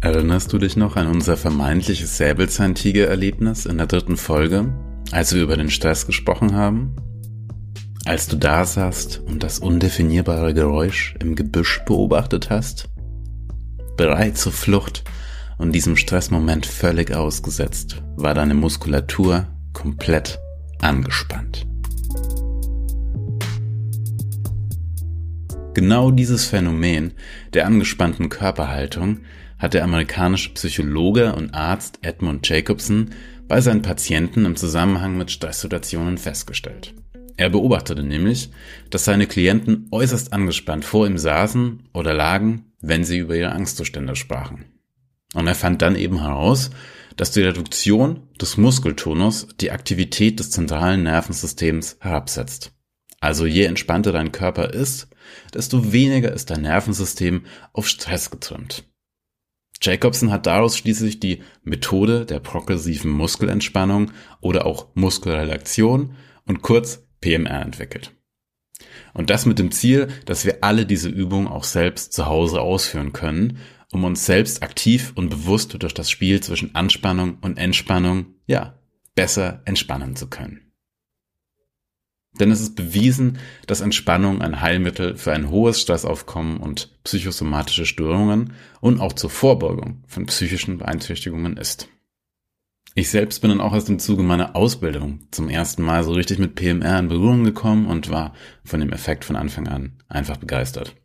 Erinnerst 0.00 0.52
du 0.52 0.58
dich 0.58 0.76
noch 0.76 0.94
an 0.94 1.08
unser 1.08 1.36
vermeintliches 1.36 2.18
Säbelzahntiger-Erlebnis 2.18 3.66
in 3.66 3.78
der 3.78 3.88
dritten 3.88 4.16
Folge, 4.16 4.72
als 5.10 5.34
wir 5.34 5.42
über 5.42 5.56
den 5.56 5.70
Stress 5.70 6.06
gesprochen 6.06 6.54
haben? 6.54 6.94
Als 8.04 8.28
du 8.28 8.36
da 8.36 8.64
saßt 8.64 9.22
und 9.26 9.42
das 9.42 9.58
undefinierbare 9.58 10.54
Geräusch 10.54 11.16
im 11.20 11.34
Gebüsch 11.34 11.80
beobachtet 11.84 12.48
hast? 12.48 12.88
Bereit 13.96 14.38
zur 14.38 14.52
Flucht 14.52 15.02
und 15.58 15.72
diesem 15.72 15.96
Stressmoment 15.96 16.64
völlig 16.64 17.12
ausgesetzt, 17.12 18.00
war 18.14 18.34
deine 18.34 18.54
Muskulatur 18.54 19.48
komplett 19.72 20.38
angespannt. 20.80 21.66
Genau 25.74 26.12
dieses 26.12 26.46
Phänomen 26.46 27.14
der 27.52 27.66
angespannten 27.66 28.28
Körperhaltung 28.28 29.18
hat 29.58 29.74
der 29.74 29.84
amerikanische 29.84 30.50
Psychologe 30.50 31.34
und 31.34 31.54
Arzt 31.54 31.98
Edmund 32.02 32.48
Jacobson 32.48 33.10
bei 33.48 33.60
seinen 33.60 33.82
Patienten 33.82 34.44
im 34.44 34.56
Zusammenhang 34.56 35.16
mit 35.16 35.30
Stresssituationen 35.30 36.18
festgestellt. 36.18 36.94
Er 37.36 37.50
beobachtete 37.50 38.02
nämlich, 38.02 38.50
dass 38.90 39.04
seine 39.04 39.26
Klienten 39.26 39.86
äußerst 39.90 40.32
angespannt 40.32 40.84
vor 40.84 41.06
ihm 41.06 41.18
saßen 41.18 41.88
oder 41.92 42.12
lagen, 42.12 42.72
wenn 42.80 43.04
sie 43.04 43.18
über 43.18 43.36
ihre 43.36 43.52
Angstzustände 43.52 44.16
sprachen. 44.16 44.66
Und 45.34 45.46
er 45.46 45.54
fand 45.54 45.82
dann 45.82 45.96
eben 45.96 46.20
heraus, 46.20 46.70
dass 47.16 47.30
die 47.32 47.42
Reduktion 47.42 48.28
des 48.40 48.56
Muskeltonus 48.56 49.48
die 49.60 49.70
Aktivität 49.70 50.40
des 50.40 50.50
zentralen 50.50 51.02
Nervensystems 51.02 51.98
herabsetzt. 52.00 52.72
Also 53.20 53.46
je 53.46 53.64
entspannter 53.64 54.12
dein 54.12 54.32
Körper 54.32 54.72
ist, 54.72 55.08
desto 55.52 55.92
weniger 55.92 56.32
ist 56.32 56.50
dein 56.50 56.62
Nervensystem 56.62 57.44
auf 57.72 57.88
Stress 57.88 58.30
getrimmt. 58.30 58.84
Jacobson 59.80 60.30
hat 60.30 60.46
daraus 60.46 60.76
schließlich 60.76 61.20
die 61.20 61.42
Methode 61.62 62.26
der 62.26 62.40
progressiven 62.40 63.10
Muskelentspannung 63.10 64.10
oder 64.40 64.66
auch 64.66 64.88
Muskelrelaktion 64.94 66.14
und 66.46 66.62
kurz 66.62 67.06
PMR 67.20 67.62
entwickelt. 67.62 68.14
Und 69.14 69.30
das 69.30 69.46
mit 69.46 69.58
dem 69.58 69.70
Ziel, 69.70 70.08
dass 70.26 70.44
wir 70.44 70.58
alle 70.62 70.86
diese 70.86 71.08
Übung 71.08 71.48
auch 71.48 71.64
selbst 71.64 72.12
zu 72.12 72.26
Hause 72.26 72.60
ausführen 72.60 73.12
können, 73.12 73.58
um 73.90 74.04
uns 74.04 74.26
selbst 74.26 74.62
aktiv 74.62 75.12
und 75.14 75.30
bewusst 75.30 75.80
durch 75.82 75.94
das 75.94 76.10
Spiel 76.10 76.40
zwischen 76.40 76.74
Anspannung 76.74 77.38
und 77.40 77.58
Entspannung, 77.58 78.34
ja, 78.46 78.78
besser 79.14 79.62
entspannen 79.64 80.14
zu 80.14 80.28
können. 80.28 80.67
Denn 82.38 82.50
es 82.50 82.60
ist 82.60 82.76
bewiesen, 82.76 83.38
dass 83.66 83.80
Entspannung 83.80 84.42
ein 84.42 84.60
Heilmittel 84.60 85.16
für 85.16 85.32
ein 85.32 85.50
hohes 85.50 85.80
Stressaufkommen 85.80 86.58
und 86.58 86.90
psychosomatische 87.04 87.86
Störungen 87.86 88.52
und 88.80 89.00
auch 89.00 89.12
zur 89.12 89.30
Vorbeugung 89.30 90.04
von 90.06 90.26
psychischen 90.26 90.78
Beeinträchtigungen 90.78 91.56
ist. 91.56 91.88
Ich 92.94 93.10
selbst 93.10 93.40
bin 93.40 93.50
dann 93.50 93.60
auch 93.60 93.74
erst 93.74 93.88
im 93.88 94.00
Zuge 94.00 94.22
meiner 94.22 94.56
Ausbildung 94.56 95.20
zum 95.30 95.48
ersten 95.48 95.82
Mal 95.82 96.02
so 96.02 96.12
richtig 96.12 96.38
mit 96.38 96.56
PMR 96.56 96.98
in 96.98 97.08
Berührung 97.08 97.44
gekommen 97.44 97.86
und 97.86 98.10
war 98.10 98.34
von 98.64 98.80
dem 98.80 98.92
Effekt 98.92 99.24
von 99.24 99.36
Anfang 99.36 99.68
an 99.68 99.92
einfach 100.08 100.36
begeistert. 100.36 100.96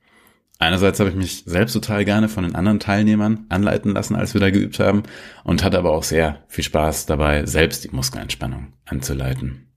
Einerseits 0.60 1.00
habe 1.00 1.10
ich 1.10 1.16
mich 1.16 1.44
selbst 1.46 1.74
total 1.74 2.06
gerne 2.06 2.30
von 2.30 2.46
den 2.46 2.56
anderen 2.56 2.80
Teilnehmern 2.80 3.46
anleiten 3.50 3.92
lassen, 3.92 4.16
als 4.16 4.34
wir 4.34 4.42
da 4.42 4.50
geübt 4.50 4.80
haben, 4.80 5.04
und 5.44 5.64
hatte 5.64 5.78
aber 5.78 5.92
auch 5.92 6.04
sehr 6.04 6.44
viel 6.48 6.64
Spaß 6.64 7.06
dabei, 7.06 7.46
selbst 7.46 7.84
die 7.84 7.94
Muskelentspannung 7.94 8.74
anzuleiten. 8.86 9.73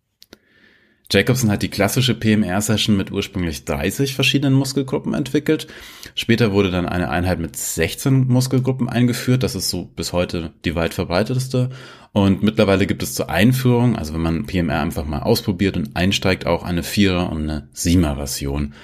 Jacobson 1.11 1.51
hat 1.51 1.63
die 1.63 1.69
klassische 1.69 2.15
PMR-Session 2.15 2.97
mit 2.97 3.13
ursprünglich 3.13 3.65
30 3.65 4.15
verschiedenen 4.15 4.55
Muskelgruppen 4.55 5.15
entwickelt. 5.15 5.69
Später 6.17 6.53
wurde 6.53 6.71
dann 6.71 6.87
eine 6.87 7.11
Einheit 7.11 7.39
mit 7.39 7.57
16 7.57 8.27
Muskelgruppen 8.27 8.89
eingeführt. 8.89 9.45
Das 9.45 9.55
ist 9.55 9.71
so 9.71 9.85
bis 9.85 10.13
heute 10.13 10.53
die 10.65 10.75
weit 10.75 10.95
verbreitetste. 10.95 11.71
Und 12.13 12.43
mittlerweile 12.43 12.87
gibt 12.87 13.05
es 13.05 13.15
zur 13.15 13.31
Einführung, 13.31 13.95
also 13.95 14.15
wenn 14.15 14.23
man 14.23 14.47
PMR 14.47 14.81
einfach 14.81 15.05
mal 15.05 15.21
ausprobiert 15.21 15.77
und 15.77 15.95
einsteigt, 15.95 16.47
auch 16.47 16.65
eine 16.65 16.83
Vierer- 16.83 17.31
und 17.31 17.43
eine 17.43 17.69
Siemer-Version. 17.73 18.75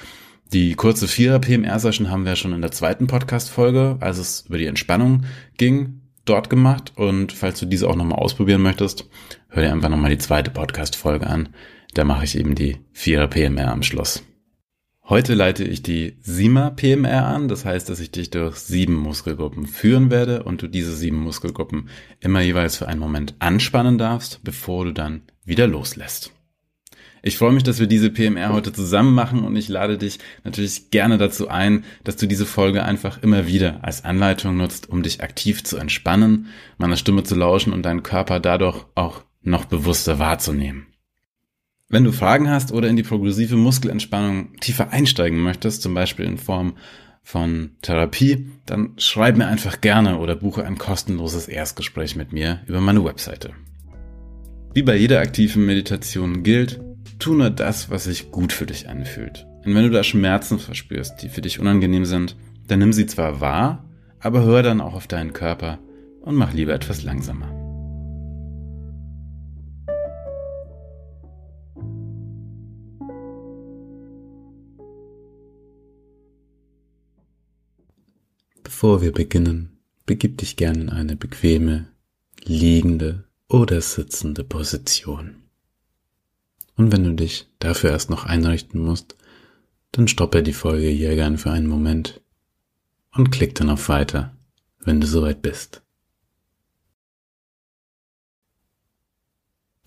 Die 0.53 0.75
kurze 0.75 1.09
Vierer-PMR-Session 1.09 2.11
haben 2.11 2.27
wir 2.27 2.37
schon 2.37 2.53
in 2.53 2.61
der 2.61 2.73
zweiten 2.73 3.07
Podcast-Folge, 3.07 3.97
als 4.01 4.19
es 4.19 4.45
über 4.47 4.59
die 4.59 4.67
Entspannung 4.67 5.25
ging, 5.57 6.03
dort 6.25 6.51
gemacht. 6.51 6.93
Und 6.95 7.33
falls 7.33 7.59
du 7.59 7.67
diese 7.67 7.89
auch 7.89 7.97
nochmal 7.97 8.19
ausprobieren 8.19 8.63
möchtest, 8.63 9.09
hör 9.49 9.63
dir 9.63 9.73
einfach 9.73 9.89
nochmal 9.89 10.11
die 10.11 10.19
zweite 10.19 10.51
Podcast-Folge 10.51 11.27
an. 11.27 11.49
Da 11.95 12.05
mache 12.05 12.25
ich 12.25 12.39
eben 12.39 12.55
die 12.55 12.79
4er 12.95 13.27
PMR 13.27 13.71
am 13.71 13.83
Schluss. 13.83 14.23
Heute 15.05 15.35
leite 15.35 15.65
ich 15.65 15.83
die 15.83 16.13
7er 16.25 16.71
PMR 16.71 17.27
an, 17.27 17.49
das 17.49 17.65
heißt, 17.65 17.89
dass 17.89 18.01
ich 18.01 18.13
dich 18.13 18.31
durch 18.31 18.57
sieben 18.57 18.95
Muskelgruppen 18.95 19.67
führen 19.67 20.11
werde 20.11 20.45
und 20.45 20.63
du 20.63 20.69
diese 20.69 20.95
sieben 20.95 21.19
Muskelgruppen 21.19 21.91
immer 22.21 22.41
jeweils 22.41 22.77
für 22.77 22.89
einen 22.89 23.01
Moment 23.01 23.35
anspannen 23.41 23.99
darfst, 23.99 24.41
bevor 24.43 24.87
du 24.87 24.93
dann 24.93 25.23
wieder 25.45 25.67
loslässt. 25.67 26.33
Ich 27.25 27.37
freue 27.37 27.53
mich, 27.53 27.63
dass 27.63 27.79
wir 27.79 27.87
diese 27.87 28.11
PMR 28.11 28.53
heute 28.53 28.73
zusammen 28.73 29.15
machen 29.15 29.45
und 29.45 29.55
ich 29.55 29.69
lade 29.69 29.99
dich 29.99 30.19
natürlich 30.45 30.91
gerne 30.91 31.19
dazu 31.19 31.49
ein, 31.49 31.85
dass 32.05 32.17
du 32.17 32.27
diese 32.27 32.47
Folge 32.47 32.83
einfach 32.83 33.23
immer 33.23 33.47
wieder 33.47 33.85
als 33.85 34.05
Anleitung 34.05 34.57
nutzt, 34.57 34.89
um 34.89 35.03
dich 35.03 35.23
aktiv 35.23 35.63
zu 35.63 35.77
entspannen, 35.77 36.47
meiner 36.79 36.97
Stimme 36.97 37.23
zu 37.23 37.35
lauschen 37.35 37.73
und 37.73 37.83
deinen 37.83 38.03
Körper 38.03 38.41
dadurch 38.41 38.87
auch 38.95 39.25
noch 39.43 39.67
bewusster 39.67 40.19
wahrzunehmen. 40.19 40.92
Wenn 41.93 42.05
du 42.05 42.13
Fragen 42.13 42.49
hast 42.49 42.73
oder 42.73 42.89
in 42.89 42.97
die 42.97 43.03
progressive 43.03 43.55
Muskelentspannung 43.55 44.57
tiefer 44.61 44.93
einsteigen 44.93 45.39
möchtest, 45.39 45.83
zum 45.83 45.93
Beispiel 45.93 46.25
in 46.25 46.39
Form 46.39 46.73
von 47.23 47.73
Therapie, 47.83 48.47
dann 48.65 48.95
schreib 48.97 49.37
mir 49.37 49.47
einfach 49.47 49.83
gerne 49.83 50.17
oder 50.17 50.35
buche 50.35 50.65
ein 50.65 50.79
kostenloses 50.79 51.49
Erstgespräch 51.49 52.17
mit 52.17 52.33
mir 52.33 52.63
über 52.67 52.81
meine 52.81 53.05
Webseite. 53.05 53.51
Wie 54.73 54.83
bei 54.83 54.97
jeder 54.97 55.21
aktiven 55.21 55.67
Meditation 55.67 56.43
gilt, 56.43 56.81
tu 57.19 57.35
nur 57.35 57.51
das, 57.51 57.91
was 57.91 58.05
sich 58.05 58.31
gut 58.31 58.55
für 58.55 58.65
dich 58.65 58.89
anfühlt. 58.89 59.47
Und 59.63 59.75
wenn 59.75 59.85
du 59.85 59.91
da 59.91 60.03
Schmerzen 60.03 60.59
verspürst, 60.59 61.23
die 61.23 61.29
für 61.29 61.43
dich 61.43 61.61
unangenehm 61.61 62.07
sind, 62.07 62.37
dann 62.69 62.79
nimm 62.79 62.95
sie 62.95 63.05
zwar 63.05 63.43
wahr, 63.43 63.85
aber 64.19 64.45
hör 64.45 64.63
dann 64.63 64.81
auch 64.81 64.95
auf 64.95 65.09
deinen 65.09 65.35
Körper 65.35 65.79
und 66.23 66.37
mach 66.37 66.55
lieber 66.55 66.73
etwas 66.73 67.03
langsamer. 67.03 67.62
Bevor 78.83 79.01
wir 79.01 79.13
beginnen, 79.13 79.79
begib 80.07 80.39
dich 80.39 80.57
gern 80.57 80.75
in 80.75 80.91
eine 80.91 81.15
bequeme, 81.15 81.87
liegende 82.43 83.23
oder 83.47 83.81
sitzende 83.81 84.43
Position. 84.43 85.45
Und 86.75 86.91
wenn 86.91 87.05
du 87.05 87.15
dich 87.15 87.49
dafür 87.61 87.91
erst 87.91 88.11
noch 88.11 88.25
einrichten 88.25 88.83
musst, 88.83 89.17
dann 89.93 90.09
stoppe 90.09 90.43
die 90.43 90.53
Folge 90.53 90.89
hier 90.89 91.15
gern 91.15 91.39
für 91.39 91.53
einen 91.53 91.69
Moment 91.69 92.23
und 93.13 93.31
klick 93.31 93.55
dann 93.55 93.71
auf 93.71 93.89
Weiter, 93.89 94.37
wenn 94.81 95.01
du 95.01 95.07
soweit 95.07 95.43
bist. 95.43 95.85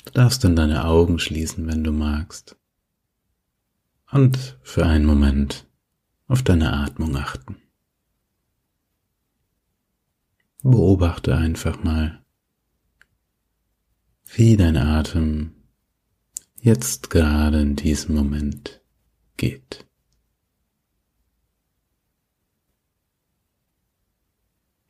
Du 0.05 0.11
darfst 0.13 0.41
dann 0.45 0.55
deine 0.55 0.85
Augen 0.85 1.19
schließen, 1.19 1.67
wenn 1.67 1.83
du 1.83 1.91
magst, 1.91 2.55
und 4.09 4.57
für 4.63 4.85
einen 4.85 5.05
Moment 5.05 5.67
auf 6.27 6.43
deine 6.43 6.71
Atmung 6.71 7.17
achten. 7.17 7.57
Beobachte 10.67 11.37
einfach 11.37 11.83
mal, 11.83 12.25
wie 14.33 14.57
dein 14.57 14.77
Atem 14.77 15.53
jetzt 16.59 17.11
gerade 17.11 17.61
in 17.61 17.75
diesem 17.75 18.15
Moment 18.15 18.81
geht. 19.37 19.85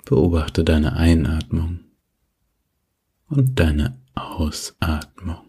Beobachte 0.06 0.64
deine 0.64 0.94
Einatmung 0.94 1.82
und 3.28 3.60
deine 3.60 4.02
Ausatmung. 4.14 5.46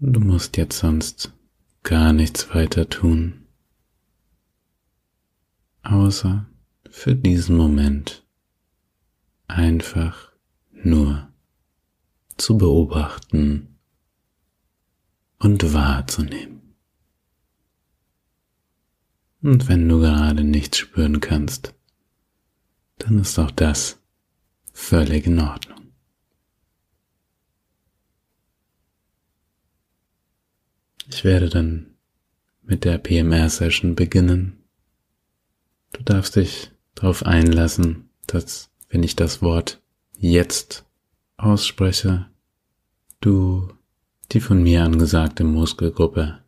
Du 0.00 0.20
musst 0.20 0.56
jetzt 0.56 0.78
sonst 0.78 1.34
gar 1.82 2.14
nichts 2.14 2.48
weiter 2.54 2.88
tun 2.88 3.43
außer 5.84 6.46
für 6.90 7.14
diesen 7.14 7.56
Moment 7.56 8.24
einfach 9.46 10.32
nur 10.72 11.28
zu 12.36 12.58
beobachten 12.58 13.78
und 15.38 15.72
wahrzunehmen. 15.72 16.74
Und 19.42 19.68
wenn 19.68 19.88
du 19.88 20.00
gerade 20.00 20.42
nichts 20.42 20.78
spüren 20.78 21.20
kannst, 21.20 21.74
dann 22.98 23.18
ist 23.18 23.38
auch 23.38 23.50
das 23.50 24.00
völlig 24.72 25.26
in 25.26 25.38
Ordnung. 25.38 25.92
Ich 31.08 31.24
werde 31.24 31.50
dann 31.50 31.94
mit 32.62 32.84
der 32.84 32.98
PMR-Session 32.98 33.94
beginnen. 33.94 34.63
Du 35.94 36.02
darfst 36.02 36.36
dich 36.36 36.72
darauf 36.94 37.24
einlassen, 37.24 38.10
dass 38.26 38.70
wenn 38.88 39.02
ich 39.02 39.16
das 39.16 39.40
Wort 39.42 39.80
jetzt 40.18 40.84
ausspreche, 41.36 42.26
du 43.20 43.72
die 44.32 44.40
von 44.40 44.62
mir 44.62 44.82
angesagte 44.82 45.44
Muskelgruppe 45.44 46.42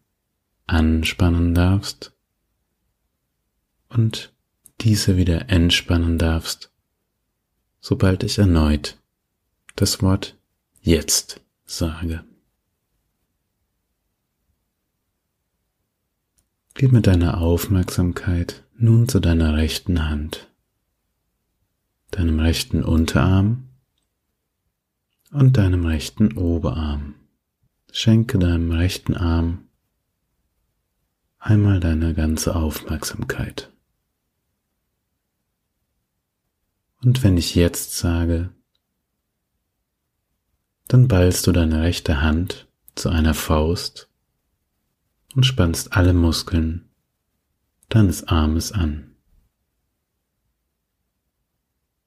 anspannen 0.66 1.54
darfst 1.54 2.12
und 3.88 4.34
diese 4.80 5.16
wieder 5.16 5.48
entspannen 5.48 6.18
darfst, 6.18 6.72
sobald 7.80 8.24
ich 8.24 8.38
erneut 8.38 9.00
das 9.76 10.02
Wort 10.02 10.36
jetzt 10.80 11.40
sage. 11.64 12.24
Geh 16.74 16.88
mit 16.88 17.06
deiner 17.06 17.38
Aufmerksamkeit 17.38 18.65
nun 18.78 19.08
zu 19.08 19.20
deiner 19.20 19.56
rechten 19.56 20.08
Hand, 20.08 20.52
deinem 22.10 22.40
rechten 22.40 22.82
Unterarm 22.84 23.68
und 25.30 25.56
deinem 25.56 25.86
rechten 25.86 26.36
Oberarm. 26.36 27.14
Schenke 27.90 28.38
deinem 28.38 28.72
rechten 28.72 29.14
Arm 29.14 29.68
einmal 31.38 31.80
deine 31.80 32.12
ganze 32.12 32.54
Aufmerksamkeit. 32.54 33.72
Und 37.02 37.22
wenn 37.22 37.38
ich 37.38 37.54
jetzt 37.54 37.96
sage, 37.96 38.50
dann 40.88 41.08
ballst 41.08 41.46
du 41.46 41.52
deine 41.52 41.80
rechte 41.80 42.20
Hand 42.20 42.68
zu 42.94 43.08
einer 43.08 43.34
Faust 43.34 44.10
und 45.34 45.44
spannst 45.44 45.94
alle 45.94 46.12
Muskeln 46.12 46.85
deines 47.88 48.24
Armes 48.24 48.72
an. 48.72 49.14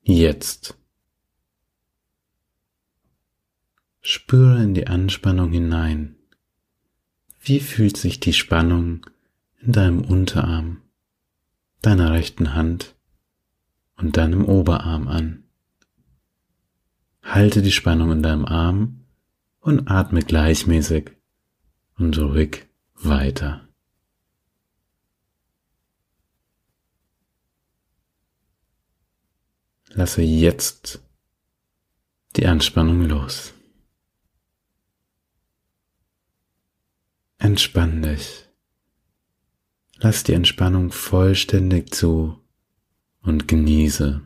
Jetzt. 0.02 0.78
Spüre 4.02 4.64
in 4.64 4.74
die 4.74 4.88
Anspannung 4.88 5.52
hinein. 5.52 6.16
Wie 7.40 7.60
fühlt 7.60 7.96
sich 7.96 8.20
die 8.20 8.34
Spannung 8.34 9.06
in 9.62 9.72
deinem 9.72 10.02
Unterarm, 10.02 10.82
deiner 11.82 12.12
rechten 12.12 12.54
Hand 12.56 12.96
und 13.98 14.18
deinem 14.18 14.46
Oberarm 14.46 15.08
an? 15.08 15.44
Halte 17.22 17.62
die 17.62 17.72
Spannung 17.72 18.12
in 18.12 18.24
deinem 18.24 18.46
Arm 18.46 19.06
und 19.60 19.90
atme 19.90 20.22
gleichmäßig 20.22 21.12
und 21.98 22.18
ruhig 22.18 22.66
weiter. 22.96 23.69
Lasse 30.00 30.22
jetzt 30.22 31.02
die 32.38 32.46
Anspannung 32.46 33.02
los. 33.02 33.54
Entspann 37.38 38.02
dich. 38.02 38.48
Lass 39.98 40.24
die 40.24 40.32
Entspannung 40.32 40.94
vollständig 40.94 41.94
zu 41.94 42.40
und 43.24 43.50
genieße. 43.50 44.22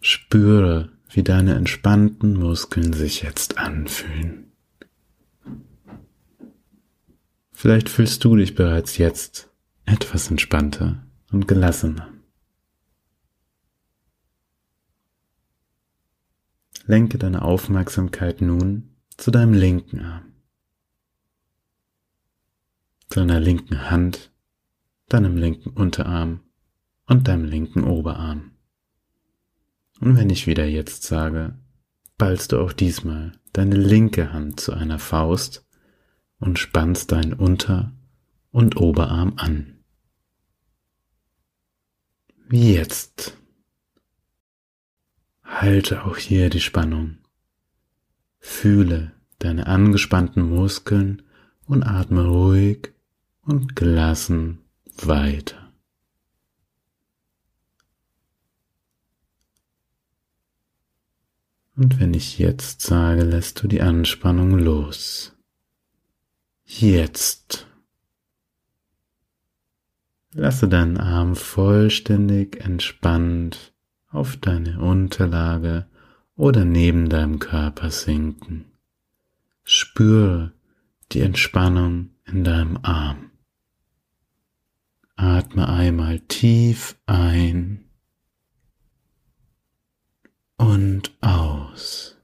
Spüre, 0.00 0.90
wie 1.10 1.22
deine 1.22 1.54
entspannten 1.54 2.34
Muskeln 2.34 2.92
sich 2.92 3.22
jetzt 3.22 3.58
anfühlen. 3.58 4.50
Vielleicht 7.52 7.88
fühlst 7.88 8.24
du 8.24 8.34
dich 8.34 8.56
bereits 8.56 8.98
jetzt 8.98 9.50
etwas 9.84 10.32
entspannter 10.32 11.06
und 11.30 11.46
gelassener. 11.46 12.11
Lenke 16.86 17.18
deine 17.18 17.42
Aufmerksamkeit 17.42 18.40
nun 18.40 18.96
zu 19.16 19.30
deinem 19.30 19.52
linken 19.54 20.00
Arm, 20.00 20.32
zu 23.08 23.20
deiner 23.20 23.40
linken 23.40 23.90
Hand, 23.90 24.32
deinem 25.08 25.36
linken 25.36 25.70
Unterarm 25.70 26.40
und 27.06 27.28
deinem 27.28 27.44
linken 27.44 27.84
Oberarm. 27.84 28.52
Und 30.00 30.16
wenn 30.16 30.30
ich 30.30 30.46
wieder 30.46 30.66
jetzt 30.66 31.04
sage, 31.04 31.56
ballst 32.18 32.52
du 32.52 32.60
auch 32.60 32.72
diesmal 32.72 33.32
deine 33.52 33.76
linke 33.76 34.32
Hand 34.32 34.58
zu 34.58 34.72
einer 34.72 34.98
Faust 34.98 35.66
und 36.38 36.58
spannst 36.58 37.12
deinen 37.12 37.34
Unter- 37.34 37.92
und 38.50 38.76
Oberarm 38.76 39.34
an. 39.36 39.78
Wie 42.48 42.74
jetzt. 42.74 43.38
Halte 45.52 46.04
auch 46.06 46.16
hier 46.16 46.48
die 46.48 46.60
Spannung. 46.60 47.18
Fühle 48.40 49.12
deine 49.38 49.66
angespannten 49.66 50.42
Muskeln 50.42 51.22
und 51.66 51.82
atme 51.82 52.24
ruhig 52.24 52.92
und 53.42 53.76
gelassen 53.76 54.64
weiter. 54.96 55.72
Und 61.76 62.00
wenn 62.00 62.14
ich 62.14 62.38
jetzt 62.38 62.80
sage, 62.80 63.22
lässt 63.22 63.62
du 63.62 63.68
die 63.68 63.82
Anspannung 63.82 64.58
los. 64.58 65.36
Jetzt. 66.64 67.66
Lasse 70.32 70.66
deinen 70.66 70.96
Arm 70.96 71.36
vollständig 71.36 72.56
entspannt 72.64 73.71
auf 74.12 74.36
deine 74.36 74.80
Unterlage 74.80 75.86
oder 76.36 76.64
neben 76.64 77.08
deinem 77.08 77.38
Körper 77.38 77.90
sinken. 77.90 78.66
Spüre 79.64 80.52
die 81.12 81.20
Entspannung 81.20 82.10
in 82.24 82.44
deinem 82.44 82.78
Arm. 82.82 83.30
Atme 85.16 85.68
einmal 85.68 86.20
tief 86.20 86.96
ein 87.06 87.84
und 90.56 91.16
aus. 91.20 92.16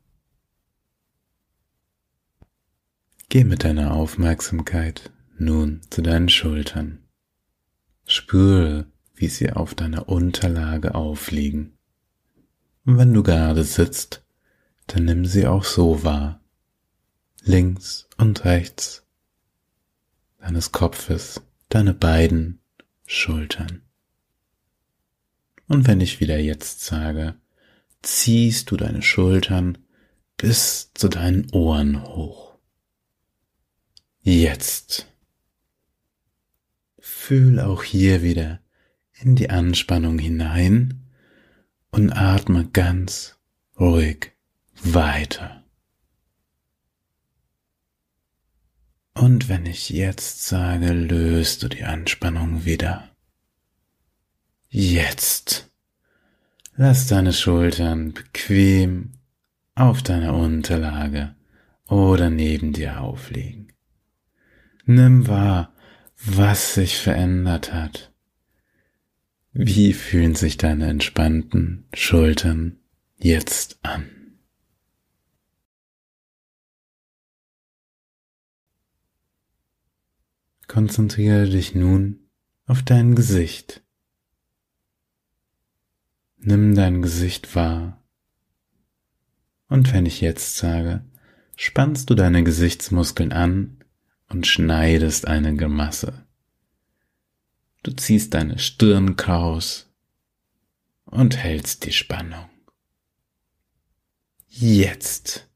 Geh 3.28 3.44
mit 3.44 3.64
deiner 3.64 3.92
Aufmerksamkeit 3.92 5.10
nun 5.38 5.82
zu 5.90 6.02
deinen 6.02 6.28
Schultern. 6.28 7.04
Spüre, 8.06 8.86
wie 9.14 9.28
sie 9.28 9.52
auf 9.52 9.74
deiner 9.74 10.08
Unterlage 10.08 10.94
aufliegen. 10.94 11.77
Und 12.88 12.96
wenn 12.96 13.12
du 13.12 13.22
gerade 13.22 13.64
sitzt, 13.64 14.24
dann 14.86 15.04
nimm 15.04 15.26
sie 15.26 15.46
auch 15.46 15.64
so 15.64 16.04
wahr. 16.04 16.40
Links 17.42 18.08
und 18.16 18.46
rechts 18.46 19.04
deines 20.38 20.72
Kopfes, 20.72 21.42
deine 21.68 21.92
beiden 21.92 22.60
Schultern. 23.04 23.82
Und 25.66 25.86
wenn 25.86 26.00
ich 26.00 26.18
wieder 26.20 26.38
jetzt 26.38 26.82
sage, 26.82 27.34
ziehst 28.00 28.70
du 28.70 28.78
deine 28.78 29.02
Schultern 29.02 29.76
bis 30.38 30.90
zu 30.94 31.10
deinen 31.10 31.50
Ohren 31.50 32.02
hoch. 32.06 32.56
Jetzt. 34.22 35.12
Fühl 36.98 37.60
auch 37.60 37.82
hier 37.82 38.22
wieder 38.22 38.60
in 39.20 39.36
die 39.36 39.50
Anspannung 39.50 40.18
hinein 40.18 41.04
und 41.90 42.12
atme 42.12 42.68
ganz 42.68 43.38
ruhig 43.78 44.32
weiter. 44.82 45.64
Und 49.14 49.48
wenn 49.48 49.66
ich 49.66 49.90
jetzt 49.90 50.46
sage, 50.46 50.92
löst 50.92 51.62
du 51.62 51.68
die 51.68 51.82
Anspannung 51.84 52.64
wieder. 52.64 53.10
Jetzt. 54.68 55.70
Lass 56.76 57.08
deine 57.08 57.32
Schultern 57.32 58.12
bequem 58.12 59.14
auf 59.74 60.02
deiner 60.02 60.34
Unterlage 60.34 61.34
oder 61.88 62.30
neben 62.30 62.72
dir 62.72 63.00
aufliegen. 63.00 63.72
Nimm 64.84 65.26
wahr, 65.26 65.72
was 66.24 66.74
sich 66.74 66.96
verändert 66.96 67.72
hat. 67.72 68.12
Wie 69.52 69.92
fühlen 69.92 70.34
sich 70.34 70.56
deine 70.56 70.88
entspannten 70.88 71.86
Schultern 71.92 72.78
jetzt 73.16 73.78
an? 73.82 74.08
Konzentriere 80.66 81.48
dich 81.48 81.74
nun 81.74 82.28
auf 82.66 82.82
dein 82.82 83.14
Gesicht. 83.14 83.82
Nimm 86.36 86.74
dein 86.74 87.00
Gesicht 87.00 87.56
wahr. 87.56 88.04
Und 89.68 89.92
wenn 89.92 90.04
ich 90.04 90.20
jetzt 90.20 90.58
sage, 90.58 91.04
spannst 91.56 92.10
du 92.10 92.14
deine 92.14 92.44
Gesichtsmuskeln 92.44 93.32
an 93.32 93.82
und 94.28 94.46
schneidest 94.46 95.26
eine 95.26 95.56
Gemasse. 95.56 96.27
Du 97.88 97.96
ziehst 97.96 98.34
deine 98.34 98.58
Stirn 98.58 99.16
kraus 99.16 99.88
und 101.06 101.38
hältst 101.38 101.86
die 101.86 101.92
Spannung. 101.92 102.50
Jetzt 104.46 105.48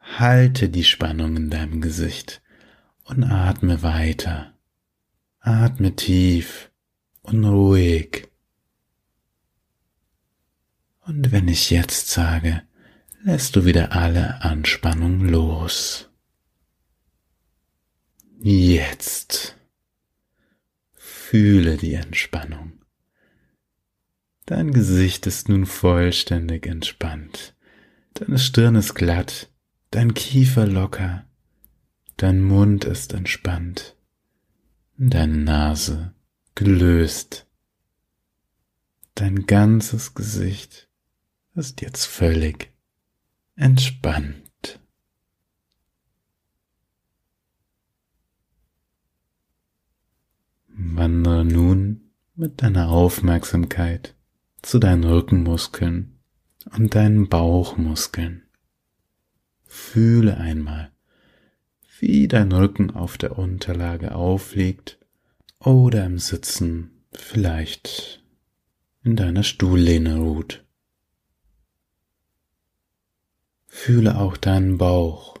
halte 0.00 0.68
die 0.68 0.84
Spannung 0.84 1.34
in 1.38 1.48
deinem 1.48 1.80
Gesicht 1.80 2.42
und 3.04 3.24
atme 3.24 3.82
weiter. 3.82 4.52
Atme 5.38 5.96
tief 5.96 6.70
und 7.22 7.42
ruhig. 7.42 8.28
Und 11.06 11.32
wenn 11.32 11.48
ich 11.48 11.70
jetzt 11.70 12.08
sage, 12.08 12.64
lässt 13.22 13.56
du 13.56 13.64
wieder 13.64 13.92
alle 13.92 14.42
Anspannung 14.42 15.26
los. 15.26 16.10
Jetzt 18.42 19.56
fühle 21.32 21.78
die 21.78 21.94
Entspannung. 21.94 22.72
Dein 24.44 24.70
Gesicht 24.70 25.26
ist 25.26 25.48
nun 25.48 25.64
vollständig 25.64 26.66
entspannt. 26.66 27.56
Deine 28.12 28.38
Stirn 28.38 28.74
ist 28.74 28.92
glatt, 28.92 29.50
dein 29.90 30.12
Kiefer 30.12 30.66
locker, 30.66 31.24
dein 32.18 32.42
Mund 32.42 32.84
ist 32.84 33.14
entspannt, 33.14 33.96
deine 34.98 35.38
Nase 35.38 36.12
gelöst. 36.54 37.46
Dein 39.14 39.46
ganzes 39.46 40.12
Gesicht 40.12 40.90
ist 41.54 41.80
jetzt 41.80 42.04
völlig 42.04 42.74
entspannt. 43.56 44.51
Wandere 50.84 51.44
nun 51.44 52.10
mit 52.34 52.60
deiner 52.60 52.88
Aufmerksamkeit 52.88 54.16
zu 54.62 54.80
deinen 54.80 55.04
Rückenmuskeln 55.04 56.18
und 56.76 56.96
deinen 56.96 57.28
Bauchmuskeln. 57.28 58.42
Fühle 59.64 60.38
einmal, 60.38 60.90
wie 62.00 62.26
dein 62.26 62.50
Rücken 62.50 62.90
auf 62.90 63.16
der 63.16 63.38
Unterlage 63.38 64.16
aufliegt 64.16 64.98
oder 65.60 66.04
im 66.04 66.18
Sitzen 66.18 67.04
vielleicht 67.12 68.20
in 69.04 69.14
deiner 69.14 69.44
Stuhllehne 69.44 70.16
ruht. 70.16 70.64
Fühle 73.68 74.18
auch 74.18 74.36
deinen 74.36 74.78
Bauch. 74.78 75.36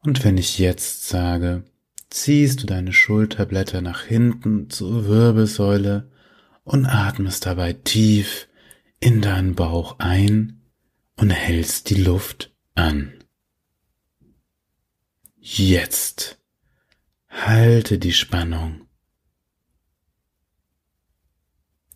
Und 0.00 0.24
wenn 0.24 0.38
ich 0.38 0.58
jetzt 0.58 1.06
sage, 1.06 1.64
ziehst 2.10 2.62
du 2.62 2.66
deine 2.66 2.92
Schulterblätter 2.92 3.80
nach 3.80 4.02
hinten 4.02 4.70
zur 4.70 5.06
Wirbelsäule 5.06 6.10
und 6.64 6.86
atmest 6.86 7.46
dabei 7.46 7.72
tief 7.72 8.48
in 9.00 9.20
deinen 9.20 9.54
Bauch 9.54 9.98
ein 9.98 10.60
und 11.16 11.30
hältst 11.30 11.90
die 11.90 12.02
Luft 12.02 12.54
an. 12.74 13.12
Jetzt 15.38 16.38
halte 17.28 17.98
die 17.98 18.12
Spannung. 18.12 18.86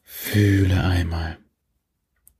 Fühle 0.02 0.84
einmal 0.84 1.38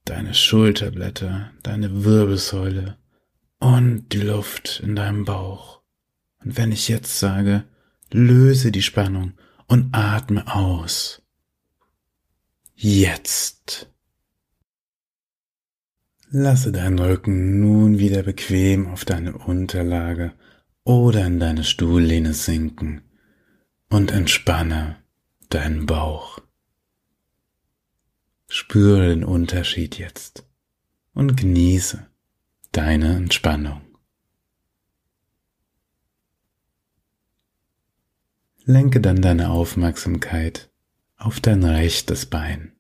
deine 0.05 0.35
Schulterblätter, 0.35 1.52
deine 1.62 2.05
Wirbelsäule 2.05 2.99
und 3.59 4.09
die 4.12 4.21
Luft 4.23 4.81
in 4.83 4.97
deinem 4.97 5.25
Bauch. 5.25 5.82
Und 6.44 6.56
wenn 6.56 6.72
ich 6.72 6.88
jetzt 6.88 7.18
sage, 7.18 7.64
löse 8.11 8.72
die 8.72 8.82
Spannung 8.82 9.34
und 9.66 9.88
atme 9.92 10.54
aus. 10.54 11.22
Jetzt. 12.75 13.88
Lasse 16.30 16.72
deinen 16.72 16.99
Rücken 16.99 17.61
nun 17.61 17.99
wieder 17.99 18.22
bequem 18.22 18.88
auf 18.88 19.04
deine 19.04 19.37
Unterlage 19.37 20.32
oder 20.84 21.26
in 21.26 21.38
deine 21.38 21.62
Stuhllehne 21.62 22.32
sinken 22.32 23.02
und 23.88 24.11
entspanne 24.11 24.96
deinen 25.50 25.87
Bauch. 25.87 26.40
Spüre 28.49 29.11
den 29.11 29.25
Unterschied 29.25 29.99
jetzt 29.99 30.46
und 31.14 31.37
genieße 31.37 32.06
deine 32.72 33.16
Entspannung. 33.16 33.91
Lenke 38.64 39.00
dann 39.00 39.21
deine 39.21 39.50
Aufmerksamkeit 39.50 40.71
auf 41.16 41.40
dein 41.40 41.64
rechtes 41.64 42.26
Bein. 42.26 42.73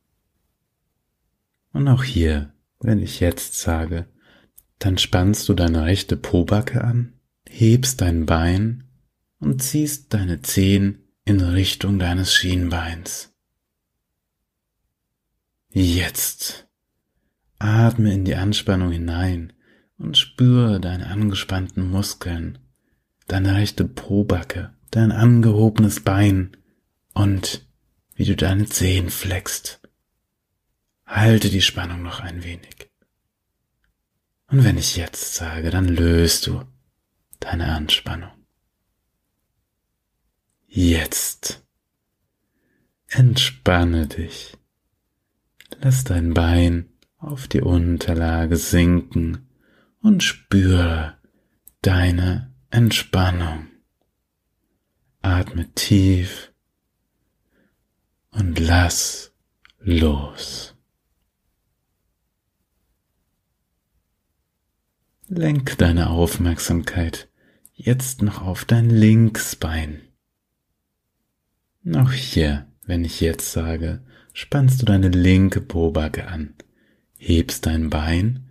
Und 1.72 1.88
auch 1.88 2.04
hier, 2.04 2.52
wenn 2.80 3.00
ich 3.00 3.20
jetzt 3.20 3.58
sage, 3.58 4.06
dann 4.78 4.98
spannst 4.98 5.48
du 5.48 5.54
deine 5.54 5.84
rechte 5.84 6.16
Pobacke 6.16 6.82
an, 6.82 7.14
hebst 7.48 8.00
dein 8.00 8.26
Bein 8.26 8.84
und 9.38 9.62
ziehst 9.62 10.12
deine 10.14 10.42
Zehen 10.42 11.08
in 11.24 11.40
Richtung 11.40 11.98
deines 11.98 12.34
Schienbeins. 12.34 13.32
Jetzt 15.70 16.68
atme 17.58 18.12
in 18.12 18.24
die 18.24 18.34
Anspannung 18.34 18.90
hinein 18.90 19.52
und 19.98 20.18
spüre 20.18 20.80
deine 20.80 21.06
angespannten 21.06 21.88
Muskeln, 21.88 22.58
deine 23.26 23.54
rechte 23.54 23.84
Pobacke, 23.84 24.74
dein 24.92 25.10
angehobenes 25.10 26.00
Bein 26.00 26.56
und 27.14 27.66
wie 28.14 28.24
du 28.24 28.36
deine 28.36 28.66
Zehen 28.66 29.10
fleckst. 29.10 29.80
Halte 31.06 31.50
die 31.50 31.62
Spannung 31.62 32.02
noch 32.02 32.20
ein 32.20 32.44
wenig. 32.44 32.90
Und 34.48 34.64
wenn 34.64 34.78
ich 34.78 34.96
jetzt 34.96 35.34
sage, 35.34 35.70
dann 35.70 35.88
löst 35.88 36.46
du 36.46 36.62
deine 37.40 37.72
Anspannung. 37.74 38.30
Jetzt 40.68 41.64
entspanne 43.08 44.06
dich. 44.06 44.56
Lass 45.80 46.04
dein 46.04 46.34
Bein 46.34 46.90
auf 47.16 47.48
die 47.48 47.62
Unterlage 47.62 48.56
sinken 48.56 49.48
und 50.00 50.22
spüre 50.22 51.16
deine 51.80 52.54
Entspannung. 52.70 53.71
Atme 55.22 55.72
tief 55.74 56.52
und 58.32 58.58
lass 58.58 59.32
los. 59.78 60.74
Lenk 65.28 65.78
deine 65.78 66.10
Aufmerksamkeit 66.10 67.28
jetzt 67.74 68.20
noch 68.20 68.42
auf 68.42 68.64
dein 68.64 68.90
Linksbein. 68.90 70.02
Auch 71.94 72.12
hier, 72.12 72.66
wenn 72.84 73.04
ich 73.04 73.20
jetzt 73.20 73.52
sage, 73.52 74.02
spannst 74.32 74.82
du 74.82 74.86
deine 74.86 75.08
linke 75.08 75.60
Pobacke 75.60 76.26
an, 76.26 76.54
hebst 77.16 77.66
dein 77.66 77.90
Bein 77.90 78.50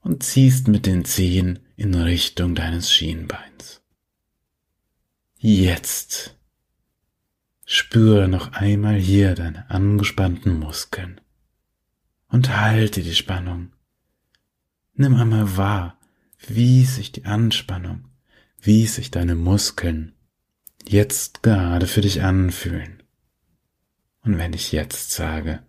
und 0.00 0.22
ziehst 0.22 0.68
mit 0.68 0.86
den 0.86 1.04
Zehen 1.04 1.60
in 1.76 1.94
Richtung 1.94 2.54
deines 2.54 2.92
Schienbeins. 2.92 3.79
Jetzt 5.42 6.36
spüre 7.64 8.28
noch 8.28 8.52
einmal 8.52 8.96
hier 8.96 9.34
deine 9.34 9.70
angespannten 9.70 10.58
Muskeln 10.58 11.18
und 12.28 12.54
halte 12.58 13.02
die 13.02 13.14
Spannung. 13.14 13.72
Nimm 14.92 15.14
einmal 15.14 15.56
wahr, 15.56 15.98
wie 16.46 16.84
sich 16.84 17.10
die 17.10 17.24
Anspannung, 17.24 18.10
wie 18.60 18.86
sich 18.86 19.10
deine 19.10 19.34
Muskeln 19.34 20.14
jetzt 20.86 21.42
gerade 21.42 21.86
für 21.86 22.02
dich 22.02 22.22
anfühlen. 22.22 23.02
Und 24.22 24.36
wenn 24.36 24.52
ich 24.52 24.72
jetzt 24.72 25.12
sage, 25.12 25.62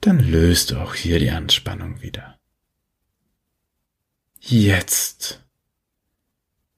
dann 0.00 0.18
löst 0.18 0.72
du 0.72 0.78
auch 0.78 0.96
hier 0.96 1.20
die 1.20 1.30
Anspannung 1.30 2.02
wieder. 2.02 2.40
Jetzt. 4.40 5.40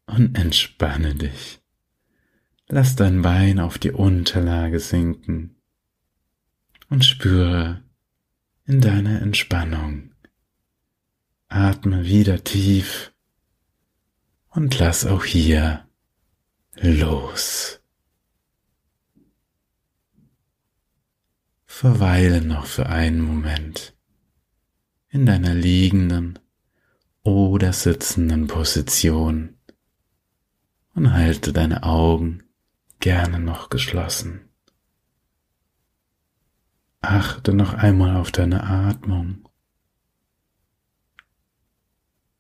Und 0.05 0.37
entspanne 0.37 1.15
dich. 1.15 1.63
Lass 2.69 2.97
dein 2.97 3.23
Bein 3.23 3.61
auf 3.61 3.79
die 3.79 3.93
Unterlage 3.93 4.81
sinken 4.81 5.57
und 6.89 7.05
spüre 7.05 7.85
in 8.65 8.81
deine 8.81 9.21
Entspannung. 9.21 10.13
Atme 11.49 12.07
wieder 12.07 12.43
tief 12.43 13.13
und 14.51 14.77
lass 14.81 15.07
auch 15.07 15.25
hier 15.25 15.87
los. 16.75 17.81
Verweile 21.67 22.43
noch 22.43 22.67
für 22.67 22.87
einen 22.87 23.21
Moment 23.21 23.95
in 25.09 25.25
deiner 25.25 25.55
liegenden 25.55 26.41
oder 27.23 27.73
sitzenden 27.73 28.49
Position 28.49 29.57
und 30.95 31.13
halte 31.13 31.53
deine 31.53 31.85
Augen 31.85 32.43
gerne 33.01 33.39
noch 33.39 33.71
geschlossen. 33.71 34.49
Achte 37.01 37.55
noch 37.55 37.75
einmal 37.75 38.17
auf 38.17 38.33
deine 38.33 38.65
Atmung. 38.65 39.49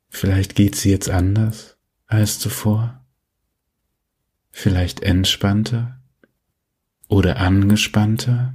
Vielleicht 0.08 0.54
geht 0.54 0.74
sie 0.74 0.90
jetzt 0.90 1.10
anders 1.10 1.76
als 2.06 2.38
zuvor. 2.38 3.04
Vielleicht 4.50 5.00
entspannter 5.00 6.00
oder 7.08 7.36
angespannter. 7.36 8.54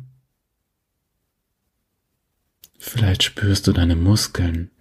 Vielleicht 2.80 3.24
spürst 3.24 3.68
du 3.68 3.74
deine 3.74 3.96
Muskeln 3.96 4.72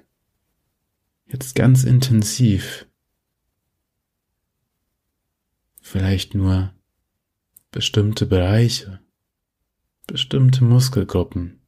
jetzt 1.26 1.54
ganz 1.54 1.84
intensiv. 1.84 2.86
Vielleicht 5.80 6.34
nur 6.34 6.74
bestimmte 7.70 8.26
Bereiche, 8.26 9.00
bestimmte 10.06 10.64
Muskelgruppen, 10.64 11.60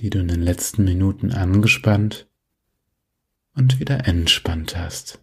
die 0.00 0.10
du 0.10 0.20
in 0.20 0.28
den 0.28 0.42
letzten 0.42 0.84
Minuten 0.84 1.32
angespannt 1.32 2.28
und 3.54 3.78
wieder 3.80 4.06
entspannt 4.06 4.76
hast. 4.76 5.20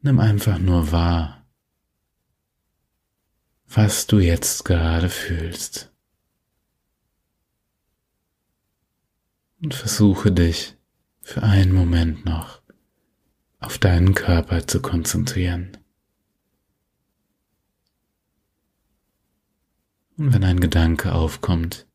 Nimm 0.00 0.18
einfach 0.18 0.58
nur 0.58 0.90
wahr, 0.92 1.46
was 3.68 4.06
du 4.06 4.18
jetzt 4.18 4.64
gerade 4.64 5.08
fühlst. 5.08 5.90
Und 9.60 9.74
versuche 9.74 10.32
dich 10.32 10.76
für 11.20 11.44
einen 11.44 11.72
Moment 11.72 12.24
noch 12.24 12.61
auf 13.72 13.78
deinen 13.78 14.12
Körper 14.12 14.66
zu 14.66 14.82
konzentrieren. 14.82 15.78
Und 20.18 20.34
wenn 20.34 20.44
ein 20.44 20.60
Gedanke 20.60 21.14
aufkommt, 21.14 21.86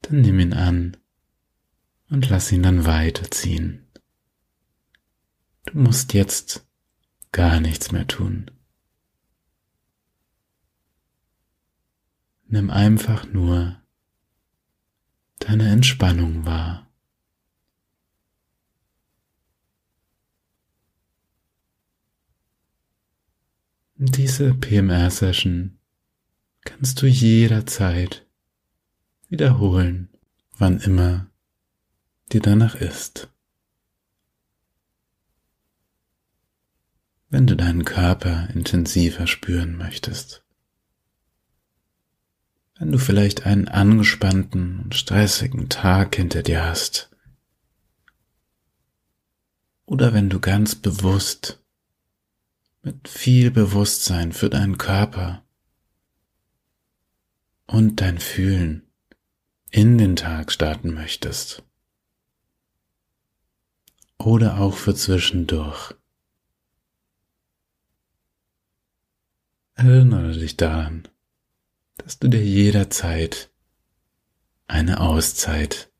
dann 0.00 0.22
nimm 0.22 0.40
ihn 0.40 0.54
an 0.54 0.96
und 2.08 2.30
lass 2.30 2.50
ihn 2.52 2.62
dann 2.62 2.86
weiterziehen. 2.86 3.86
Du 5.66 5.78
musst 5.78 6.14
jetzt 6.14 6.66
gar 7.30 7.60
nichts 7.60 7.92
mehr 7.92 8.06
tun. 8.06 8.50
Nimm 12.46 12.70
einfach 12.70 13.26
nur 13.26 13.78
deine 15.38 15.68
Entspannung 15.68 16.46
wahr. 16.46 16.83
Diese 23.96 24.54
PMR-Session 24.54 25.78
kannst 26.64 27.00
du 27.00 27.06
jederzeit 27.06 28.26
wiederholen, 29.28 30.08
wann 30.58 30.80
immer 30.80 31.30
dir 32.32 32.40
danach 32.40 32.74
ist. 32.74 33.32
Wenn 37.28 37.46
du 37.46 37.54
deinen 37.54 37.84
Körper 37.84 38.48
intensiver 38.52 39.28
spüren 39.28 39.76
möchtest. 39.76 40.44
Wenn 42.76 42.90
du 42.90 42.98
vielleicht 42.98 43.46
einen 43.46 43.68
angespannten 43.68 44.80
und 44.80 44.96
stressigen 44.96 45.68
Tag 45.68 46.16
hinter 46.16 46.42
dir 46.42 46.64
hast. 46.64 47.10
Oder 49.86 50.12
wenn 50.12 50.30
du 50.30 50.40
ganz 50.40 50.74
bewusst, 50.74 51.63
mit 52.84 53.08
viel 53.08 53.50
Bewusstsein 53.50 54.32
für 54.32 54.50
deinen 54.50 54.76
Körper 54.76 55.42
und 57.66 58.00
dein 58.02 58.18
Fühlen 58.18 58.86
in 59.70 59.96
den 59.96 60.16
Tag 60.16 60.52
starten 60.52 60.92
möchtest. 60.92 61.64
Oder 64.18 64.60
auch 64.60 64.74
für 64.74 64.94
zwischendurch. 64.94 65.94
Erinnere 69.74 70.32
dich 70.32 70.56
daran, 70.56 71.08
dass 71.96 72.18
du 72.18 72.28
dir 72.28 72.44
jederzeit 72.44 73.50
eine 74.66 75.00
Auszeit 75.00 75.90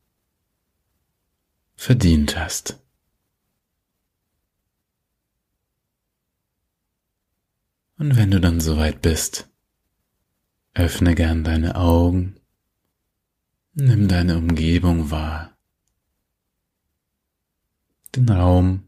verdient 1.77 2.37
hast. 2.37 2.84
Und 7.99 8.17
wenn 8.17 8.31
du 8.31 8.41
dann 8.41 8.61
soweit 8.61 9.03
bist, 9.03 9.49
öffne 10.75 11.15
gern 11.15 11.45
deine 11.45 11.77
Augen 11.77 12.41
Nimm 13.77 14.07
deine 14.07 14.39
Umgebung 14.39 15.11
wahr, 15.11 15.59
den 18.15 18.29
Raum 18.29 18.85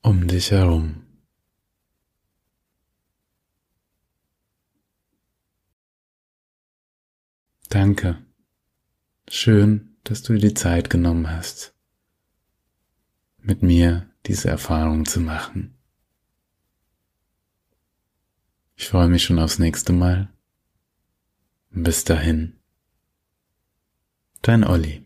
um 0.00 0.26
dich 0.26 0.52
herum. 0.52 1.04
Danke. 7.68 8.24
Schön, 9.28 9.98
dass 10.04 10.22
du 10.22 10.32
dir 10.32 10.48
die 10.48 10.54
Zeit 10.54 10.88
genommen 10.88 11.30
hast, 11.30 11.74
mit 13.36 13.62
mir 13.62 14.08
diese 14.24 14.48
Erfahrung 14.48 15.04
zu 15.04 15.20
machen. 15.20 15.76
Ich 18.80 18.88
freue 18.88 19.08
mich 19.08 19.24
schon 19.24 19.38
aufs 19.38 19.58
nächste 19.58 19.92
Mal. 19.92 20.30
Bis 21.68 22.04
dahin. 22.04 22.56
Dein 24.40 24.64
Olli. 24.64 25.04